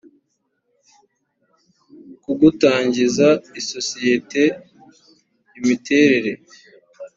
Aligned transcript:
ku 2.21 2.31
gutangiza 2.41 3.27
isosiyete 3.59 4.43
imiterere 5.59 6.31